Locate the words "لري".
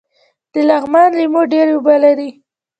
2.03-2.29